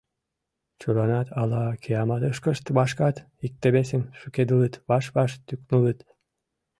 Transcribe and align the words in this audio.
Чыланат 0.79 1.27
ала 1.41 1.63
кияматышкышт 1.83 2.65
вашкат, 2.77 3.15
икте-весым 3.45 4.03
шӱкедылыт, 4.19 4.73
ваш-ваш 4.89 5.31
тӱкнылыт. 5.45 5.99